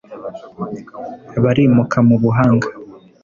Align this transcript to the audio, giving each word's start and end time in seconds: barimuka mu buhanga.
barimuka 1.43 1.97
mu 2.07 2.15
buhanga. 2.21 2.67